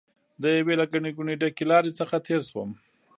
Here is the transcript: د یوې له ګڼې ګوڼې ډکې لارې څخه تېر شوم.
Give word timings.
د 0.41 0.43
یوې 0.57 0.73
له 0.81 0.85
ګڼې 0.91 1.11
ګوڼې 1.17 1.35
ډکې 1.41 1.65
لارې 1.71 1.91
څخه 1.99 2.15
تېر 2.27 2.41
شوم. 2.49 2.69